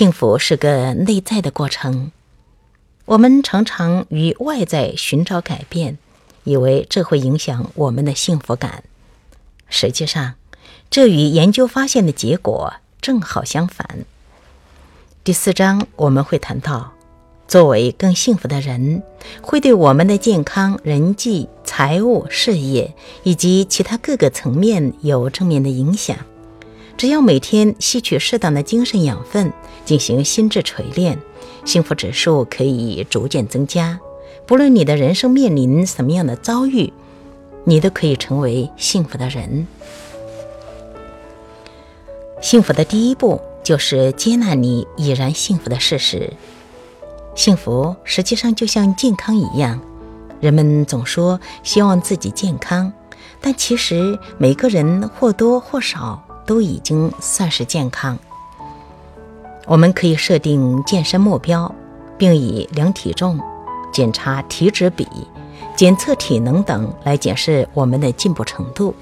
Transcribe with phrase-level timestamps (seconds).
[0.00, 2.10] 幸福是个内在的过程。
[3.04, 5.98] 我们常常于外在寻找改变，
[6.44, 8.82] 以为这会影响我们的幸福感。
[9.68, 10.36] 实际上，
[10.88, 14.06] 这与研究发现的结果正好相反。
[15.22, 16.92] 第四章我们会谈到，
[17.46, 19.02] 作为更幸福的人，
[19.42, 26.16] 会对我们的健康、人际、财务、事业以及其他各个层面有正面的影响。
[27.00, 29.50] 只要每天吸取适当的精神养分，
[29.86, 31.18] 进行心智锤炼，
[31.64, 33.98] 幸福指数可以逐渐增加。
[34.46, 36.92] 不论你的人生面临什么样的遭遇，
[37.64, 39.66] 你都可以成为幸福的人。
[42.42, 46.30] 幸福的第一步就是接纳你已然幸福的事实。
[47.34, 49.80] 幸福实际上就像健康一样，
[50.38, 52.92] 人们总说希望自己健康，
[53.40, 58.18] 但其实每个人或多或少都已经算是健康。
[59.66, 61.72] 我们可以设定健身目标，
[62.18, 63.40] 并以量体重、
[63.92, 65.06] 检查体脂比、
[65.76, 68.94] 检测体能等来检视我们的进步程度。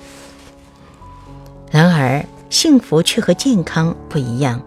[1.70, 4.60] 然而，幸福却和健康不一样，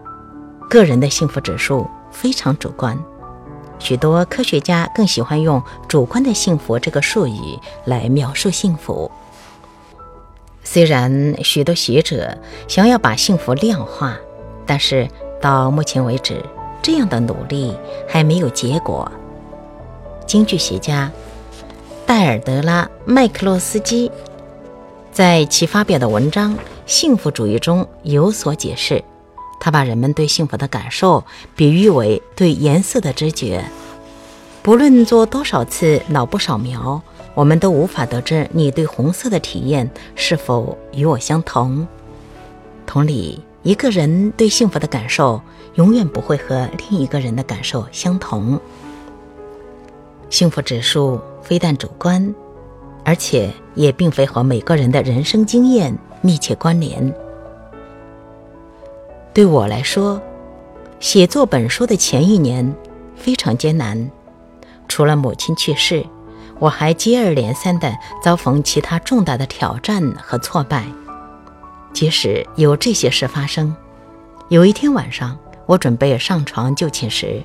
[0.68, 2.98] 个人的幸福指数非常主观。
[3.78, 9.10] 许多科学家更喜欢用“主观的幸福”这个术语来描述幸福。
[10.72, 14.16] 虽然许多学者想要把幸福量化，
[14.64, 15.06] 但是
[15.38, 16.42] 到目前为止，
[16.80, 17.76] 这样的努力
[18.08, 19.12] 还没有结果。
[20.26, 21.12] 经济学家
[22.06, 24.10] 戴尔德拉·麦克洛斯基
[25.12, 26.56] 在其发表的文章。
[26.86, 29.04] 幸福主义中有所解释，
[29.60, 31.22] 他把人们对幸福的感受
[31.54, 33.62] 比喻为对颜色的知觉。
[34.62, 37.02] 不论做多少次脑部扫描，
[37.34, 41.86] 我们都无法得知你对红色的体验是否与我相同。
[42.86, 45.40] 同理，一个人对幸福的感受
[45.74, 48.60] 永远不会和另一个人的感受相同。
[50.30, 52.34] 幸福指数非但主观，
[53.04, 55.98] 而且也并非和每个人的人生经验。
[56.24, 57.12] 密切关联。
[59.34, 60.22] 对我来说，
[61.00, 62.72] 写作本书的前一年
[63.16, 64.08] 非常艰难。
[64.86, 66.06] 除了母亲去世，
[66.62, 67.92] 我还接二连三地
[68.22, 70.86] 遭逢其他重大的挑战和挫败。
[71.92, 73.74] 即使有这些事发生，
[74.48, 75.36] 有一天晚上，
[75.66, 77.42] 我准备上床就寝时，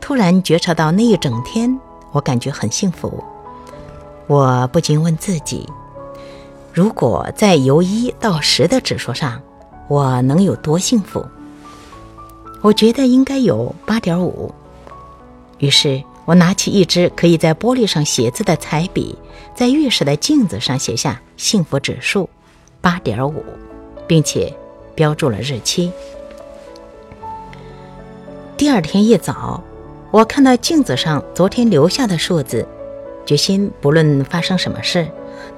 [0.00, 1.76] 突然觉察到那一整天
[2.12, 3.20] 我感觉很幸福。
[4.28, 5.68] 我不禁问自己。
[6.72, 9.42] 如果在由一到十的指数上，
[9.88, 11.26] 我能有多幸福？
[12.62, 14.54] 我觉得应该有八点五。
[15.58, 19.16] 于是我拿起一支可以在玻璃上写字的彩笔，
[19.54, 22.28] 在浴室的镜子上写下幸福指数
[22.82, 23.42] 八点五，
[24.06, 24.52] 并且
[24.94, 25.90] 标注了日期。
[28.56, 29.62] 第二天一早，
[30.10, 32.66] 我看到镜子上昨天留下的数字，
[33.24, 35.08] 决心不论发生什么事。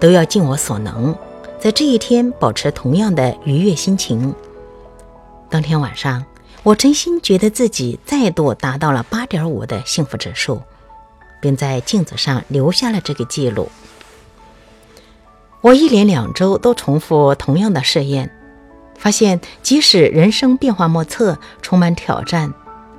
[0.00, 1.16] 都要尽我所能，
[1.58, 4.34] 在这一天保持同样的愉悦心情。
[5.48, 6.24] 当天晚上，
[6.68, 10.60] 我真心觉得自己再度达到了八点五的幸福指数，
[11.40, 13.70] 并在镜子上留下了这个记录。
[15.62, 18.30] 我一连两周都重复同样的试验，
[18.98, 22.52] 发现即使人生变化莫测、充满挑战，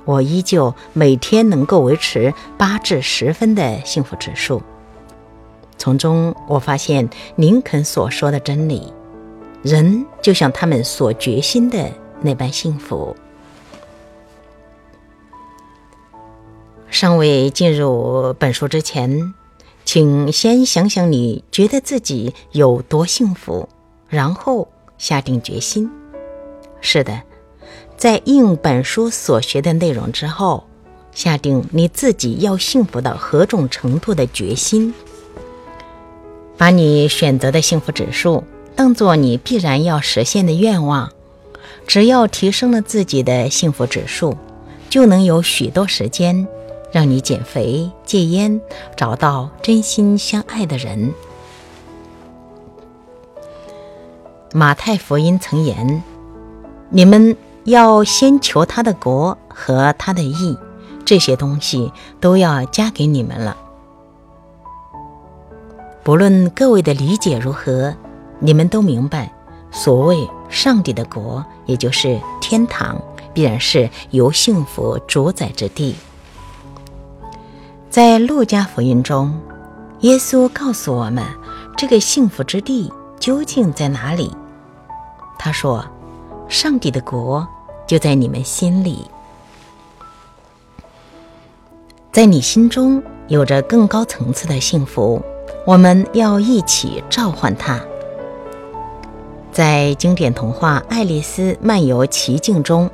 [0.04, 4.60] 我依旧每天能够维持八至十分的幸福指数。
[5.78, 8.92] 从中，我发现林肯所说的真理：
[9.62, 11.88] 人就像他们所决心的
[12.20, 13.14] 那般幸福。
[16.90, 19.32] 尚未进入本书之前，
[19.84, 23.68] 请先想想你觉得自己有多幸福，
[24.08, 24.68] 然后
[24.98, 25.88] 下定决心。
[26.80, 27.22] 是的，
[27.96, 30.64] 在应本书所学的内容之后，
[31.12, 34.92] 下定你自己要幸福到何种程度的决心。
[36.56, 41.10] 把你选择的幸福指数当做你必然要实现的愿望，
[41.86, 44.36] 只要提升了自己的幸福指数，
[44.90, 46.46] 就能有许多时间
[46.92, 48.60] 让你减肥、戒烟，
[48.96, 51.12] 找到真心相爱的人。
[54.52, 56.02] 马太福音曾言
[56.90, 60.58] ：“你们要先求他的国和他的义，
[61.04, 63.56] 这些东西都要加给你们了。”
[66.02, 67.94] 不论各位的理解如何，
[68.40, 69.32] 你们都明白，
[69.70, 73.00] 所谓上帝的国，也就是天堂，
[73.32, 75.94] 必然是由幸福主宰之地。
[77.90, 79.36] 在路加福音中，
[80.02, 81.24] 耶稣告诉我们，
[81.76, 84.30] 这个幸福之地究竟在哪里？
[85.36, 85.84] 他说
[86.48, 87.44] ：“上帝的国
[87.88, 89.10] 就在你们心里。”
[92.12, 95.20] 在你心中有着更高层次的幸福，
[95.66, 97.80] 我们要一起召唤它。
[99.50, 102.88] 在经典童话《爱丽丝漫游奇境》中，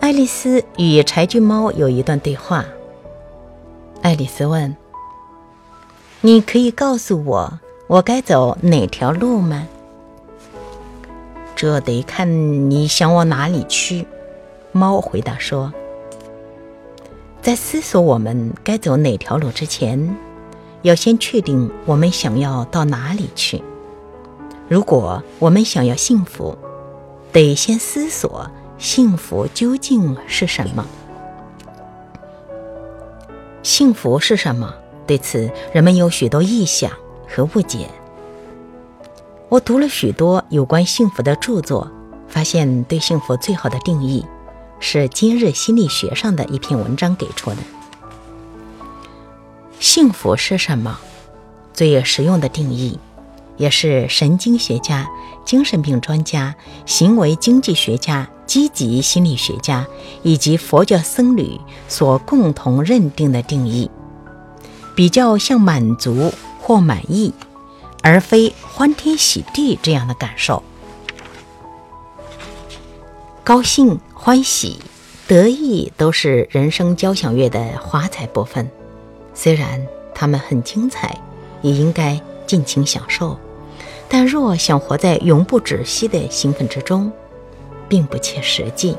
[0.00, 2.64] 爱丽丝与柴郡猫有一段对话。
[4.04, 4.76] 爱丽丝问
[6.20, 9.66] ：“你可以告诉我，我该走哪条路吗？”
[11.56, 14.06] 这得看你想往哪里去。
[14.72, 15.72] 猫回答说。
[17.40, 20.14] 在思索我们该走哪条路之前，
[20.82, 23.64] 要先确定我们想要到哪里去。
[24.68, 26.54] 如果我们想要幸福，
[27.32, 30.86] 得先思索幸福究竟是什么。
[33.64, 34.74] 幸福是什么？
[35.06, 36.92] 对此，人们有许多臆想
[37.26, 37.88] 和误解。
[39.48, 41.90] 我读了许多有关幸福的著作，
[42.28, 44.22] 发现对幸福最好的定义。
[44.80, 47.56] 是今日心理学上的一篇文章给出的。
[49.80, 50.98] 幸福是什么？
[51.72, 52.98] 最实用的定义，
[53.56, 55.08] 也是神经学家、
[55.44, 56.54] 精神病专家、
[56.86, 59.86] 行为经济学家、积极心理学家
[60.22, 63.90] 以及佛教僧侣所共同认定的定义，
[64.94, 67.32] 比较像满足或满意，
[68.02, 70.62] 而非欢天喜地这样的感受。
[73.42, 73.98] 高兴。
[74.16, 74.78] 欢喜、
[75.28, 78.70] 得意都是人生交响乐的华彩部分，
[79.34, 81.14] 虽然它们很精彩，
[81.60, 83.38] 也应该尽情享受，
[84.08, 87.12] 但若想活在永不止息的兴奋之中，
[87.88, 88.96] 并不切实际。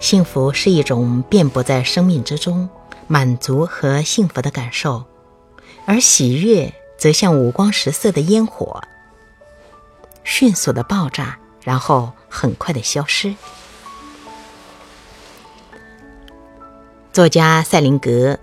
[0.00, 2.68] 幸福是一种遍布在生命之中
[3.06, 5.04] 满足和幸福的感受，
[5.86, 8.82] 而喜悦则像五光十色的烟火，
[10.22, 11.38] 迅速的爆炸。
[11.64, 13.34] 然后很快的消失。
[17.10, 18.38] 作家塞林格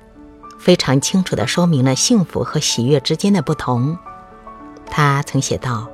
[0.61, 3.97] 非常清楚的说明了幸福和喜悦之间的不同。
[4.85, 5.89] 他曾写道：“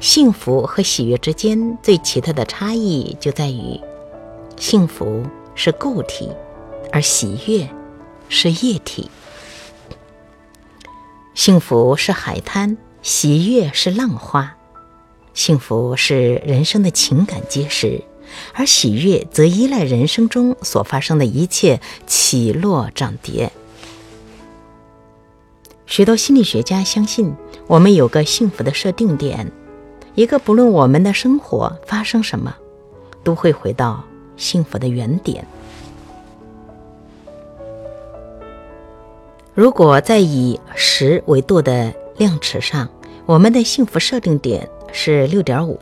[0.00, 3.78] 幸福和喜悦之间最奇特的差异就在于，
[4.56, 5.22] 幸福
[5.54, 6.30] 是固体，
[6.90, 7.68] 而喜悦
[8.30, 9.10] 是液体。
[11.34, 14.56] 幸福是海滩，喜悦是浪花。”
[15.34, 18.02] 幸福是人生的情感基石，
[18.54, 23.52] 而喜悦则依赖人生中所发生的一切起落涨跌。
[25.90, 27.34] 许多心理学家相信，
[27.66, 29.50] 我们有个幸福的设定点，
[30.14, 32.54] 一个不论我们的生活发生什么，
[33.24, 34.04] 都会回到
[34.36, 35.44] 幸福的原点。
[39.52, 42.88] 如果在以十为度的量尺上，
[43.26, 44.70] 我们的幸福设定点。
[44.92, 45.78] 是六点五。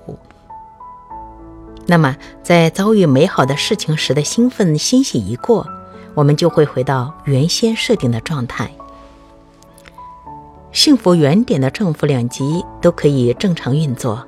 [1.87, 5.67] 那么，在遭遇美好的事情时的兴奋欣喜一过，
[6.13, 8.71] 我们就会回到原先设定的状态。
[10.73, 14.25] 幸福原点的正负两极都可以正常运作。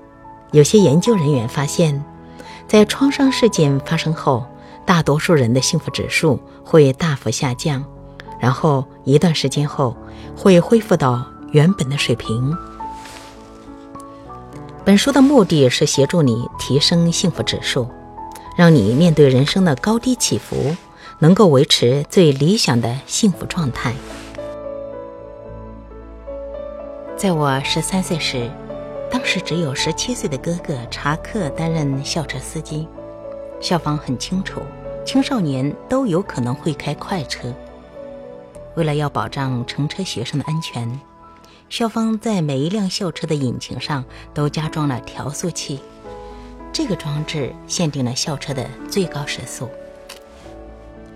[0.53, 2.03] 有些研究人员发现，
[2.67, 4.45] 在创伤事件发生后，
[4.85, 7.85] 大多数人的幸福指数会大幅下降，
[8.41, 9.97] 然后一段时间后
[10.35, 12.57] 会恢复到原本的水平。
[14.85, 17.87] 本书的目的是协助你提升幸福指数，
[18.57, 20.75] 让你面对人生的高低起伏，
[21.21, 23.95] 能够维持最理想的幸福状态。
[27.21, 28.51] 在我十三岁时，
[29.11, 32.89] 当时只有十七岁的哥哥查克担任校车司机。
[33.61, 34.63] 校方很清楚，
[35.05, 37.55] 青少年都有可能会开快车。
[38.75, 40.99] 为了要保障乘车学生的安全。
[41.69, 45.79] 校方在每一辆校车的引擎上都加装了调速器，
[46.73, 49.69] 这个装置限定了校车的最高时速。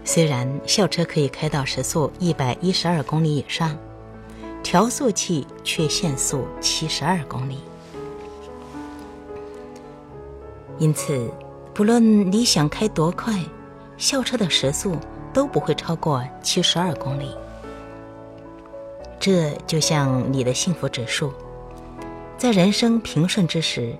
[0.04, 3.74] 虽然校车可以开到时速一百一十二公里以上，
[4.64, 7.60] 调速器却限速七十二公里。
[10.78, 11.30] 因此，
[11.72, 13.38] 不论你想开多快，
[13.98, 14.96] 校车的时速
[15.32, 17.36] 都不会超过七十二公里。
[19.20, 21.32] 这就像你的幸福指数，
[22.36, 23.94] 在人生平顺之时，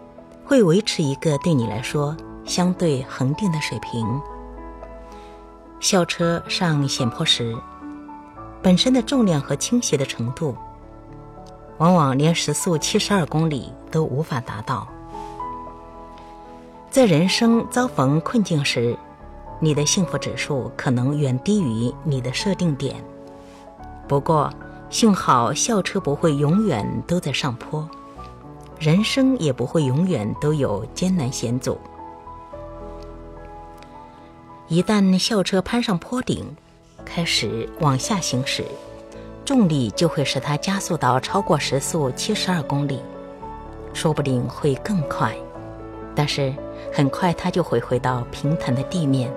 [0.45, 4.05] 会维持一个对你来说相对恒定的水平。
[5.79, 7.55] 校车上险坡时，
[8.65, 10.57] 本身的重量和倾斜的程度，
[11.77, 14.89] 往往连时速七十二公里都无法达到。
[16.91, 18.97] 在人生遭逢困境时，
[19.61, 22.97] 你的幸福指数可能远低于你的设定点。
[24.09, 24.51] 不过，
[24.89, 27.87] 幸好校车不会永远都在上坡，
[28.79, 31.77] 人生也不会永远都有艰难险阻。
[34.69, 36.57] 一旦校车攀上坡顶，
[37.05, 38.65] 开始往下行驶，
[39.45, 43.01] 重力就会使它加速到超过时速七十二公里，
[43.93, 45.35] 说不定会更快。
[46.15, 46.55] 但是
[46.93, 49.33] 很快它就会回到平坦的地面，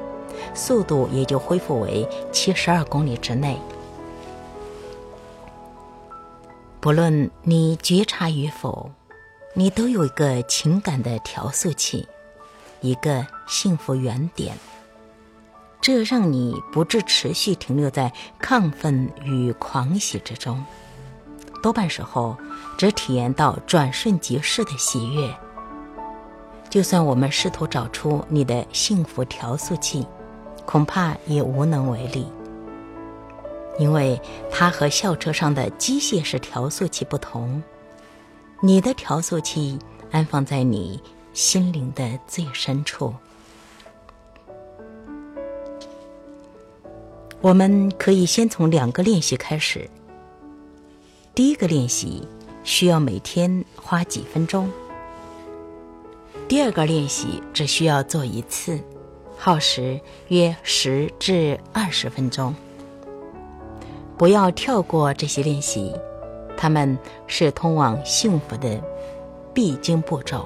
[0.54, 3.60] 速度也就恢复为七十二公里之内。
[6.80, 8.92] 不论你觉察与否，
[9.54, 12.08] 你都有一个情感的调速器，
[12.82, 14.56] 一个幸福原点。
[15.80, 20.64] 这让你不致持续停留在亢奋与狂喜之中，
[21.64, 22.36] 多半时候
[22.78, 25.34] 只体验到转瞬即逝的喜悦。
[26.70, 30.06] 就算我们试图找出你的幸福调速器，
[30.66, 32.28] 恐怕也无能为力。
[33.80, 34.20] 因为
[34.52, 37.64] 它和校车上的机械式调速器不同，
[38.60, 39.80] 你的调速器
[40.12, 43.14] 安放在你心灵的最深处。
[47.40, 49.88] 我们可以先从两个练习开始。
[51.36, 52.28] 第一个练习
[52.64, 54.70] 需要每天花几分钟，
[56.48, 58.80] 第二个练习只需要做一次，
[59.38, 62.56] 耗时约十至二十分钟。
[64.18, 65.94] 不要跳过这些练习，
[66.58, 68.82] 它们是通往幸福的
[69.54, 70.44] 必经步骤。